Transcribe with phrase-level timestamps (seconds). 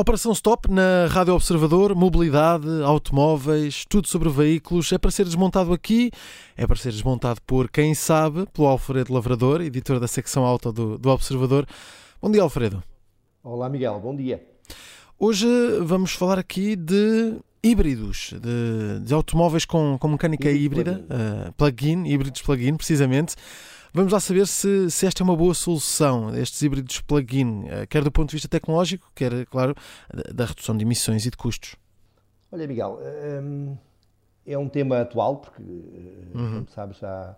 [0.00, 4.90] Operação Stop na Rádio Observador, mobilidade, automóveis, tudo sobre veículos.
[4.92, 6.10] É para ser desmontado aqui,
[6.56, 10.96] é para ser desmontado por quem sabe, pelo Alfredo Lavrador, editor da secção auto do,
[10.96, 11.66] do Observador.
[12.18, 12.82] Bom dia, Alfredo.
[13.44, 14.42] Olá, Miguel, bom dia.
[15.18, 15.46] Hoje
[15.82, 21.04] vamos falar aqui de híbridos, de, de automóveis com, com mecânica híbrida,
[21.58, 23.36] plug-in, uh, plug híbridos plug-in, precisamente.
[23.92, 28.04] Vamos lá saber se, se esta é uma boa solução, estes híbridos plug-in, eh, quer
[28.04, 29.74] do ponto de vista tecnológico, quer, claro,
[30.32, 31.74] da redução de emissões e de custos.
[32.52, 33.00] Olha, Miguel,
[33.42, 33.76] hum,
[34.46, 36.54] é um tema atual, porque, eh, uhum.
[36.54, 37.36] como sabes, há,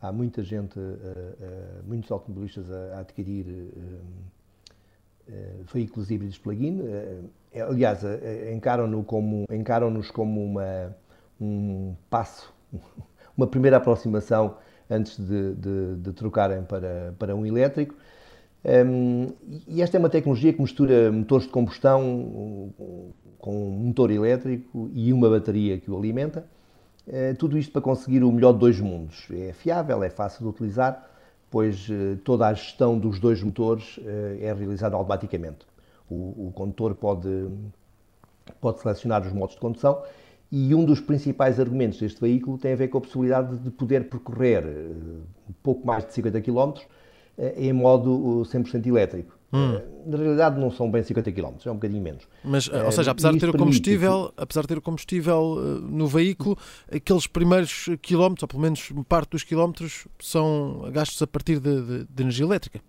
[0.00, 3.46] há muita gente, eh, muitos automobilistas a, adquirir
[5.72, 6.82] veículos híbridos plug-in.
[7.68, 8.02] Aliás,
[8.52, 10.96] encaram-nos como, encaram como uma,
[11.40, 12.52] um passo,
[13.36, 14.56] uma primeira aproximação
[14.90, 17.94] antes de, de, de trocarem para, para um elétrico.
[18.62, 19.28] Um,
[19.66, 22.72] e esta é uma tecnologia que mistura motores de combustão
[23.38, 26.44] com um motor elétrico e uma bateria que o alimenta.
[27.06, 29.26] Uh, tudo isto para conseguir o melhor de dois mundos.
[29.32, 31.08] É fiável, é fácil de utilizar,
[31.50, 34.02] pois uh, toda a gestão dos dois motores uh,
[34.40, 35.66] é realizada automaticamente.
[36.08, 37.48] O, o condutor pode,
[38.60, 40.02] pode selecionar os modos de condução
[40.50, 44.08] e um dos principais argumentos deste veículo tem a ver com a possibilidade de poder
[44.08, 46.82] percorrer um pouco mais de 50 km uh,
[47.56, 49.38] em modo 100% elétrico.
[49.52, 49.80] Hum.
[50.06, 52.22] Na realidade não são bem 50 km, é um bocadinho menos.
[52.44, 56.56] Mas, ou seja, apesar de ter o combustível, apesar de ter o combustível no veículo,
[56.90, 62.04] aqueles primeiros quilómetros, ou pelo menos parte dos quilómetros, são gastos a partir de, de,
[62.04, 62.80] de energia elétrica.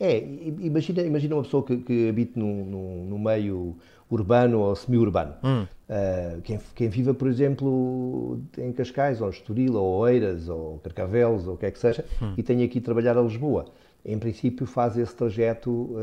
[0.00, 0.18] É,
[0.60, 3.76] imagina, imagina uma pessoa que, que habite no, no, no meio
[4.10, 5.34] urbano ou semi-urbano.
[5.44, 5.62] Hum.
[5.62, 11.54] Uh, quem, quem viva, por exemplo, em Cascais, ou Estoril, ou Oeiras, ou Carcavelos, ou
[11.54, 12.32] o que é que seja, hum.
[12.36, 13.66] e tenha aqui de trabalhar a Lisboa.
[14.02, 15.98] Em princípio, faz esse trajeto uh,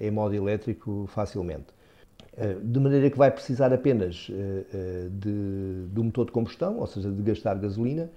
[0.00, 1.66] em modo elétrico facilmente.
[2.34, 4.30] Uh, de maneira que vai precisar apenas
[5.10, 8.08] de, do motor de combustão, ou seja, de gastar gasolina,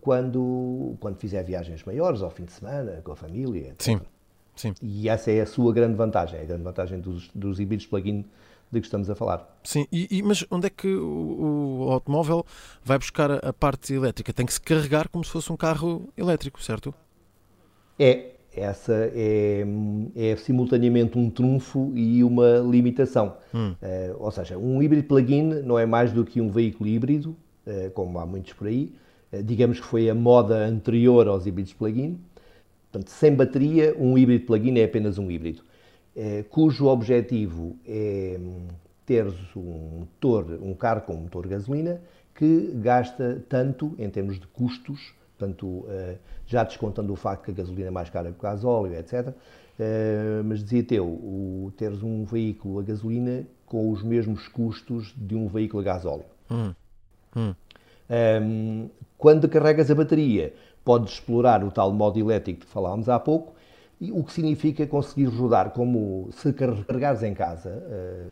[0.00, 3.80] quando, quando fizer viagens maiores, ao fim de semana, com a família, etc.
[3.80, 4.00] Sim.
[4.58, 4.74] Sim.
[4.82, 8.24] E essa é a sua grande vantagem, é a grande vantagem dos, dos híbridos plug-in
[8.70, 9.58] de que estamos a falar.
[9.62, 12.44] Sim, e, e, mas onde é que o, o automóvel
[12.84, 14.32] vai buscar a, a, parte elétrica?
[14.32, 16.92] Tem que se carregar como se fosse um carro elétrico, certo?
[17.98, 19.64] É, essa é,
[20.16, 23.36] é simultaneamente um trunfo e uma limitação.
[23.54, 23.74] Hum.
[23.80, 27.36] Uh, ou seja, um híbrido plug-in não é mais do que um veículo híbrido,
[27.66, 28.92] uh, como há muitos por aí.
[29.32, 32.18] Uh, digamos que foi a moda anterior aos híbridos plug-in.
[32.90, 35.62] Portanto, sem bateria, um híbrido plug-in é apenas um híbrido,
[36.16, 38.66] eh, cujo objetivo é hum,
[39.04, 42.00] ter um motor, um carro com motor gasolina
[42.34, 47.54] que gasta tanto em termos de custos, portanto, eh, já descontando o facto que a
[47.54, 49.34] gasolina é mais cara que o gasóleo, etc.
[49.78, 55.36] Eh, mas dizia teu, o teres um veículo a gasolina com os mesmos custos de
[55.36, 56.24] um veículo a gasóleo.
[56.50, 56.74] Hum.
[57.36, 57.54] Hum.
[58.10, 58.88] Um,
[59.18, 63.54] quando carregas a bateria, podes explorar o tal modo elétrico que falámos há pouco,
[64.12, 68.26] o que significa conseguir rodar como se carregares em casa, eh,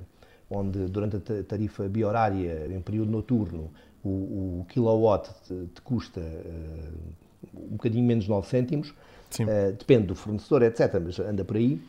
[0.49, 3.73] onde durante a tarifa biorária, em período noturno,
[4.05, 10.07] o, o kilowatt te, te custa uh, um bocadinho menos de 9 cêntimos, uh, depende
[10.07, 11.83] do fornecedor, etc., mas anda por aí.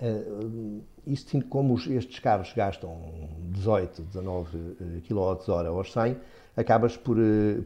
[0.00, 3.00] Uh, isto, como estes carros gastam
[3.52, 6.16] 18, 19 kWh aos 100,
[6.58, 7.16] acabas por,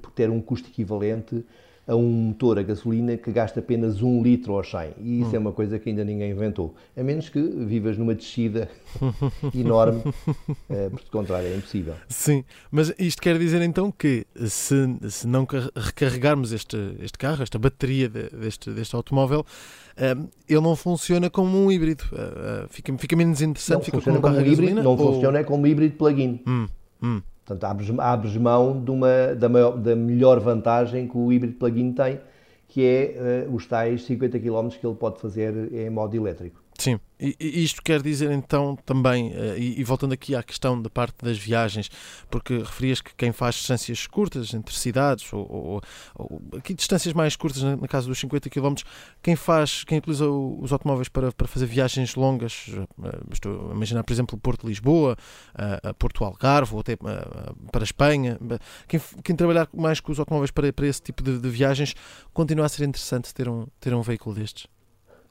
[0.01, 1.45] por ter um custo equivalente
[1.87, 4.95] a um motor a gasolina que gasta apenas um litro ao 100.
[5.01, 5.35] E isso hum.
[5.37, 6.75] é uma coisa que ainda ninguém inventou.
[6.97, 8.69] A menos que vivas numa descida
[9.55, 10.03] enorme,
[10.91, 11.95] porque, de contrário, é impossível.
[12.09, 14.77] Sim, mas isto quer dizer então que se,
[15.09, 19.45] se não recarregarmos este, este carro, esta bateria deste, deste automóvel,
[19.99, 22.05] um, ele não funciona como um híbrido.
[22.13, 25.15] Uh, fica, fica menos interessante, não fica como um como um híbrido, gasolina, Não ou...
[25.15, 26.41] funciona como híbrido plug-in.
[26.47, 26.69] Hum,
[27.03, 27.23] hum.
[27.45, 31.93] Portanto, abres, abres mão de uma, da, maior, da melhor vantagem que o híbrido plug-in
[31.93, 32.21] tem,
[32.69, 36.62] que é uh, os tais 50 km que ele pode fazer em modo elétrico.
[36.79, 40.81] Sim, e, e isto quer dizer então também, uh, e, e, voltando aqui à questão
[40.81, 41.89] da parte das viagens,
[42.29, 45.81] porque referias que quem faz distâncias curtas entre cidades, ou, ou,
[46.17, 48.75] ou aqui distâncias mais curtas, na, na casa dos 50 km,
[49.23, 52.89] quem faz, quem utiliza os automóveis para, para fazer viagens longas, uh,
[53.31, 55.17] estou a imaginar, por exemplo, Porto Lisboa,
[55.55, 58.39] uh, Porto Algarve, ou até para a Espanha,
[58.89, 61.95] quem, quem, trabalhar mais com os automóveis para, para esse tipo de, de viagens,
[62.33, 64.67] continua a ser interessante ter um, ter um veículo destes?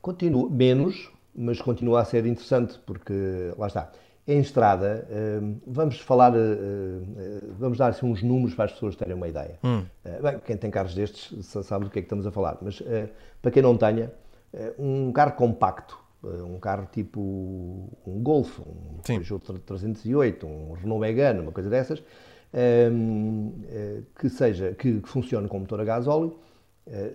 [0.01, 3.13] Continua, menos, mas continua a ser interessante porque,
[3.57, 3.91] lá está,
[4.27, 5.07] em estrada,
[5.41, 9.27] hum, vamos falar, hum, hum, vamos dar assim, uns números para as pessoas terem uma
[9.27, 9.57] ideia.
[9.63, 9.83] Hum.
[10.21, 12.81] Bem, quem tem carros destes sabe do que é que estamos a falar, mas
[13.41, 14.11] para quem não tenha,
[14.77, 17.19] um carro compacto, um carro tipo
[18.05, 22.03] um Golf, um Peugeot 308, um Renault Megane, uma coisa dessas,
[24.19, 26.37] que seja, que funcione com motor a gasóleo,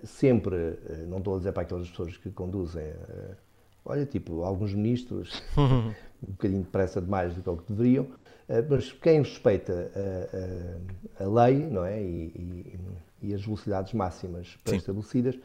[0.03, 0.77] sempre,
[1.07, 2.83] não estou a dizer para aquelas pessoas que conduzem
[3.87, 8.07] olha, tipo, alguns ministros, um bocadinho depressa demais do que, o que deveriam,
[8.49, 9.91] eh, mas quem respeita
[11.19, 12.01] a, a, a lei não é?
[12.01, 12.79] E, e,
[13.23, 15.39] e, as velocidades máximas pré-estabelecidas,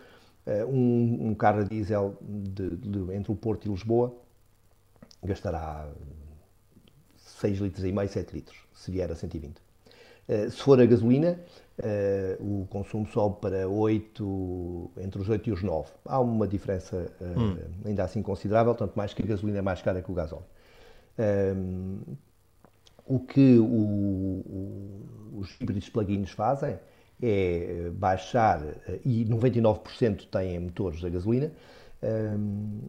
[0.47, 4.15] eh, um, um, carro a diesel de, de, entre o Porto e Lisboa
[5.23, 5.89] gastará
[7.17, 9.62] 6 litros e meio, 7 litros, se vier a 120.
[10.32, 11.38] Eh, se for a gasolina,
[11.79, 15.90] Uh, o consumo sobe para 8, entre os 8 e os 9.
[16.05, 17.56] Há uma diferença uh, hum.
[17.87, 20.44] ainda assim considerável, tanto mais que a gasolina é mais cara que o gasóleo.
[21.19, 22.14] Um, eh,
[23.06, 26.79] o que o, o, os híbridos plug-ins fazem
[27.20, 28.62] é baixar,
[29.02, 31.50] e 99% têm motores a gasolina,
[32.02, 32.81] um,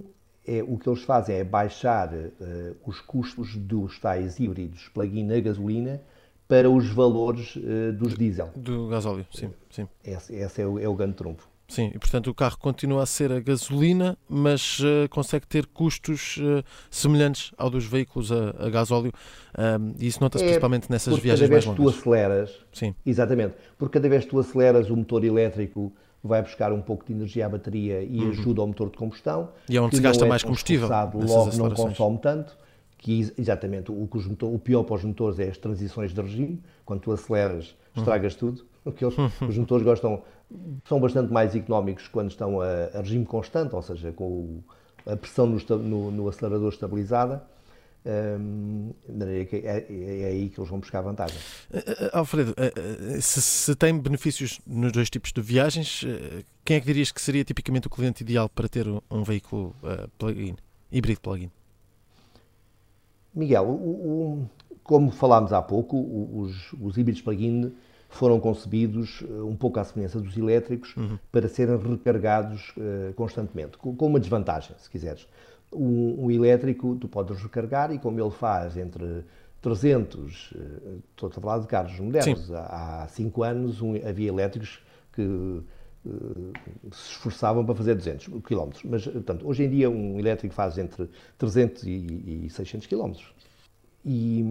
[0.46, 5.40] é, o que eles fazem é baixar uh, os custos dos tais híbridos plug-in a
[5.40, 6.02] gasolina
[6.48, 8.50] para os valores uh, dos diesel.
[8.56, 9.50] Do gasóleo, sim.
[9.70, 9.88] sim.
[10.04, 11.48] Esse, esse é, o, é o grande trunfo.
[11.68, 16.38] Sim, e portanto o carro continua a ser a gasolina, mas uh, consegue ter custos
[16.38, 19.12] uh, semelhantes ao dos veículos a, a gasóleo.
[19.58, 21.78] Um, e isso nota-se é, principalmente nessas viagens mais longas.
[21.78, 22.96] Cada vez que tu aceleras, Sim.
[23.06, 25.92] exatamente, porque cada vez que tu aceleras o motor elétrico
[26.24, 28.30] vai buscar um pouco de energia à bateria e uhum.
[28.30, 29.50] ajuda ao motor de combustão.
[29.68, 30.88] E é onde se gasta é mais combustível.
[30.88, 32.56] Logo não consome tanto
[33.04, 37.02] que exatamente o, que o pior para os motores é as transições de regime, quando
[37.02, 38.66] tu aceleras, estragas tudo.
[38.82, 39.16] Porque eles,
[39.48, 40.24] os motores gostam,
[40.86, 44.64] são bastante mais económicos quando estão a, a regime constante, ou seja, com o,
[45.06, 47.44] a pressão no, no, no acelerador estabilizada.
[48.06, 51.38] Um, é, é, é, aí que eles vão buscar vantagem.
[51.72, 56.80] Uh, Alfredo, uh, se, se, tem benefícios nos dois tipos de viagens, uh, quem é
[56.82, 59.74] que dirias que seria tipicamente o cliente ideal para ter um, um veículo
[60.18, 60.56] plug-in,
[60.92, 61.50] híbrido plug-in?
[63.34, 64.50] Miguel, o, o,
[64.84, 67.72] como falámos há pouco, os, os híbridos plug-in
[68.14, 71.18] foram concebidos eh, um pouco à semelhança dos elétricos uhum.
[71.32, 75.28] para serem recarregados uh, constantemente, com, com, uma desvantagem, se quiseres.
[75.72, 79.26] Um, um, elétrico tu podes recarregar e como ele faz entre
[79.62, 82.54] 300, uh, eh, estou a falar de carros modernos, Sim.
[82.56, 84.80] há 5 anos um, havia elétricos
[85.12, 85.64] que
[86.92, 88.70] se esforçavam para fazer 200 km.
[88.86, 93.14] Mas, portanto, hoje em dia um elétrico faz entre 300 e, e 600 km.
[94.06, 94.44] E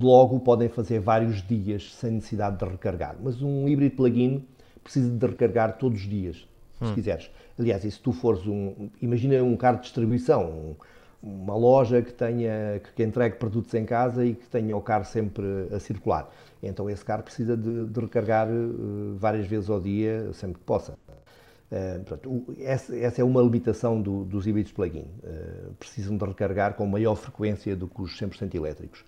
[0.00, 3.16] logo podem fazer vários dias sem necessidade de recarregar.
[3.22, 4.44] Mas um híbrido plug-in
[4.82, 6.48] precisa de recarregar todos os dias,
[6.78, 6.94] se hum.
[6.94, 7.30] quiseres.
[7.58, 8.90] Aliás, e se tu fores um.
[9.00, 10.76] Imagina um carro de distribuição,
[11.22, 15.68] uma loja que tenha que entregue produtos em casa e que tenha o carro sempre
[15.70, 16.28] a circular.
[16.62, 20.92] Então esse carro precisa de, de recarregar uh, várias vezes ao dia, sempre que possa.
[20.92, 25.06] Uh, portanto, essa, essa, é uma limitação do, dos híbridos plug-in.
[25.22, 29.04] Uh, precisam de recarregar com maior frequência do que os 100% elétricos.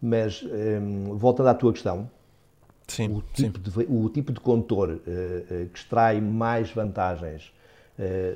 [0.00, 2.08] Mas, um, voltando à tua questão,
[2.86, 3.58] sim, o, tipo.
[3.58, 5.00] De, o, tipo De, condutor
[5.72, 7.50] que extrai mais vantagens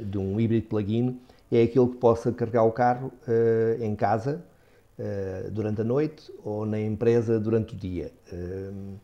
[0.00, 1.20] de um híbrido plug-in
[1.50, 4.42] é aquele que possa carregar o carro uh, em casa
[4.98, 8.12] uh, durante a noite ou na empresa durante o dia.
[8.32, 8.94] Uh,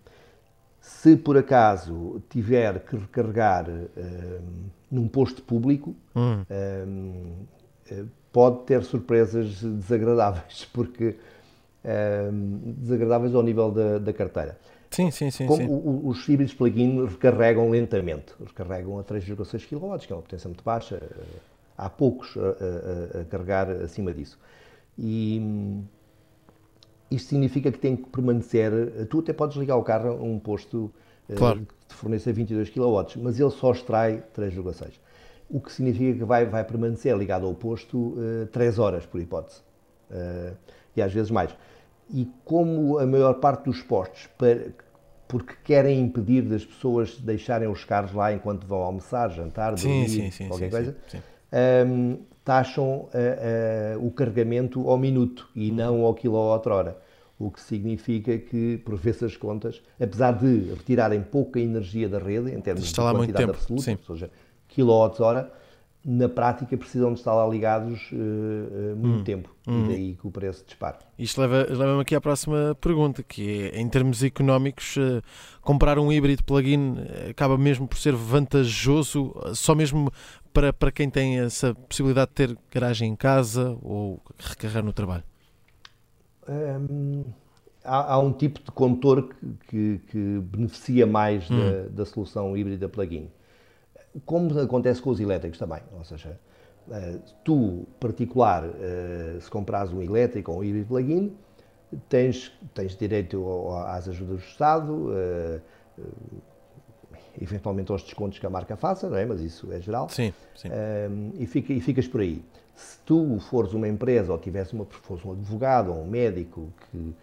[0.81, 3.67] se por acaso tiver que recarregar
[4.89, 6.45] num posto público, hum.
[8.33, 11.17] pode ter surpresas desagradáveis, porque
[12.79, 14.57] desagradáveis ao nível da, da carteira.
[14.93, 15.47] Sim, sim, sim.
[15.47, 16.01] Como sim.
[16.05, 21.03] os híbridos plug-in recarregam lentamente, recarregam a 3,6 kW, que é uma potência muito baixa,
[21.77, 24.39] há poucos a, a, a carregar acima disso.
[24.99, 25.41] E
[27.11, 29.07] isto significa que tem que permanecer.
[29.09, 30.93] Tu até podes ligar o carro a um posto
[31.29, 31.61] eh, claro.
[31.61, 34.93] que te forneça 22 kW, mas ele só extrai 3,6.
[35.49, 39.61] O que significa que vai, vai permanecer ligado ao posto uh, 3 horas, por hipótese.
[40.11, 40.57] Uh,
[40.97, 41.55] e às vezes mais.
[42.11, 44.69] E como a maior parte dos postos, para,
[45.29, 50.23] porque querem impedir das pessoas deixarem os carros lá enquanto vão almoçar, jantar, dormir, sim,
[50.23, 50.97] sim, sim, qualquer coisa,
[51.53, 53.09] um, taxam
[54.01, 56.97] o carregamento ao minuto e não ao quilowatt-hora
[57.39, 62.51] o que significa que, por vezes as contas, apesar de retirarem pouca energia da rede,
[62.51, 64.31] em termos Está de quantidade absoluta, ou seja,
[64.69, 65.53] quilowatts-hora,
[66.09, 69.51] na prática precisam de estar lá ligados uh, muito hum, tempo.
[69.67, 69.85] Hum.
[69.85, 70.99] e daí que o preço dispara.
[71.19, 75.21] Isto leva-me leva aqui à próxima pergunta, que é, em termos económicos, uh,
[75.61, 76.95] comprar um híbrido plug-in
[77.29, 80.11] acaba mesmo por ser vantajoso, só mesmo
[80.57, 85.25] para, para quem tem essa possibilidade de ter garagem em casa ou recarregar no trabalho?
[86.49, 87.25] Hum,
[87.85, 91.59] há, há, um tipo de condutor que, que, que beneficia mais hum.
[91.59, 93.29] da, da solução híbrida plug-in
[94.25, 96.39] como acontece com os elétricos também, ou seja,
[96.91, 101.37] eh, tu, particular, eh, se compras um elétrico ou um híbrido plug-in,
[102.09, 105.61] tens, tens direito às ajudas do Estado, eh,
[107.41, 109.27] eventualmente aos descontos que a marca faça, não é?
[109.27, 110.09] Mas isso é geral.
[110.09, 110.69] Sim, sim.
[111.39, 112.43] e, fica, e ficas por aí.
[112.75, 117.15] Se tu fores uma empresa ou tivesse uma, fores um advogado ou um médico que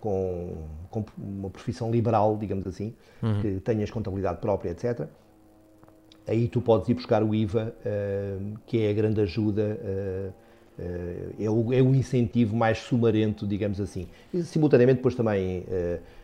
[0.00, 3.40] com, com, uma profissão liberal, digamos assim, uhum.
[3.40, 5.06] que tenhas contabilidade própria, etc.
[6.26, 7.74] Aí tu podes ir buscar o IVA,
[8.66, 9.78] que é a grande ajuda,
[11.38, 14.06] é, o, é o incentivo mais sumarento, digamos assim.
[14.32, 15.64] E simultaneamente depois também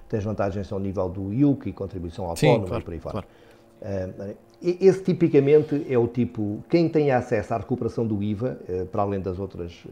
[0.09, 3.25] tens vantagens ao nível do IUC e contribuição autónoma Sim, claro, e por aí fora.
[3.25, 4.37] Claro.
[4.63, 8.59] Esse tipicamente é o tipo, quem tem acesso à recuperação do IVA,
[8.93, 9.83] para além das outras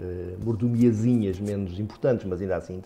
[0.44, 2.80] mordomiazinhas menos importantes, mas ainda assim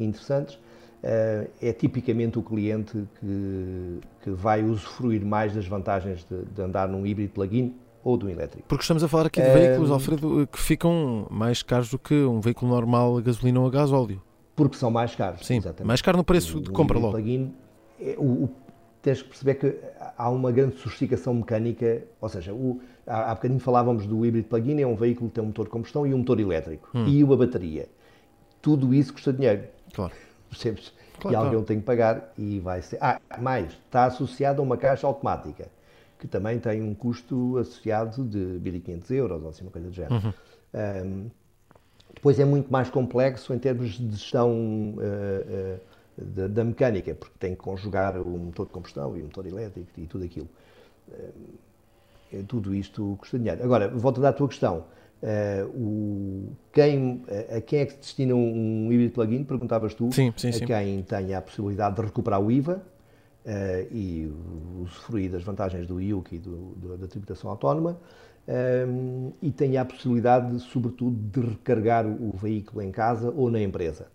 [0.00, 0.58] interessantes,
[1.02, 6.86] eh, é tipicamente o cliente que, que vai usufruir mais das vantagens de, de andar
[6.86, 8.66] num híbrido plug-in ou do elétrico.
[8.68, 12.14] Porque estamos a falar aqui de veículos, um, Alfredo, que ficam mais caros do que
[12.14, 14.20] um veículo normal a gasolina ou a gasóleo.
[14.54, 15.46] Porque são mais caros.
[15.46, 15.86] Sim, exatamente.
[15.86, 17.12] mais caro no preço de compra logo.
[17.12, 17.54] Plug-in,
[18.00, 18.50] é, o, o,
[19.00, 19.76] tens que perceber que
[20.16, 24.80] há uma grande sofisticação mecânica, ou seja, o, há, há bocadinho falávamos do híbrido plug-in,
[24.80, 27.06] é um veículo que tem um motor de combustão e um motor elétrico hum.
[27.06, 27.88] e uma bateria.
[28.60, 29.64] Tudo isso custa dinheiro.
[29.92, 30.12] Claro.
[30.50, 30.92] Percebes?
[31.18, 31.66] Claro, e alguém claro.
[31.66, 32.98] tem que pagar e vai ser.
[33.00, 35.68] Ah, mais, está associado a uma caixa automática,
[36.22, 40.14] que também tem um custo associado de 1.500 euros ou assim, uma coisa do género.
[40.14, 40.32] Uhum.
[40.72, 41.30] Um,
[42.14, 45.80] depois é muito mais complexo em termos de gestão uh, uh,
[46.16, 49.88] da, da, mecânica, porque tem que conjugar o motor de combustão e o motor elétrico
[49.98, 50.48] e tudo aquilo.
[51.08, 53.64] Uh, tudo isto custa dinheiro.
[53.64, 54.84] Agora, volto a a tua questão.
[55.20, 57.24] Uh, o, quem,
[57.56, 60.66] a quem é que se destina um, híbrido plug-in, perguntavas tu, sim, sim, a sim.
[60.66, 62.80] quem tem a possibilidade de recuperar o IVA
[63.44, 64.30] uh, e
[64.80, 67.98] usufruir das vantagens do IUC e do, do, da tributação autónoma,
[68.48, 73.60] um, eh, e tem a possibilidade, sobretudo, de recarregar o, veículo em casa ou na
[73.60, 74.08] empresa.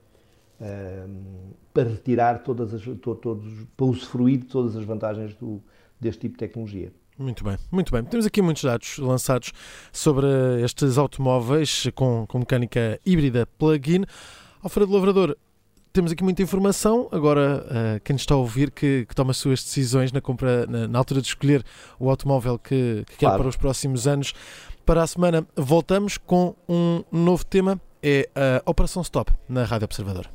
[0.60, 3.46] Um, para retirar todas as, to, todos,
[3.78, 5.62] para usufruir de todas as vantagens do,
[6.00, 6.92] deste tipo de tecnologia.
[7.18, 8.04] Muito bem, muito bem.
[8.04, 9.52] Temos aqui muitos dados lançados
[9.92, 10.28] sobre
[10.64, 14.04] estes automóveis com, com mecânica híbrida plug-in.
[14.62, 15.38] Alfredo Lavrador,
[15.98, 17.10] temos aqui muita informação.
[17.12, 20.88] Agora, uh, quem está a ouvir que, que, toma as suas decisões na compra, na,
[20.88, 21.64] na altura de escolher
[22.00, 23.36] o automóvel que, que claro.
[23.36, 24.32] quer para os próximos anos.
[24.86, 30.30] Para a semana voltamos com um novo tema, é a Operação Stop na Rádio Observador.